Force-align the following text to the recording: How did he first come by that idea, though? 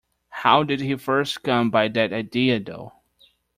How 0.29 0.63
did 0.63 0.81
he 0.81 0.95
first 0.95 1.43
come 1.43 1.69
by 1.69 1.87
that 1.89 2.11
idea, 2.11 2.59
though? 2.59 2.91